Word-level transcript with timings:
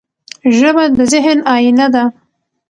ژبه 0.57 0.83
د 0.95 0.97
ذهن 1.11 1.39
آیینه 1.55 1.87
ده. 1.93 2.03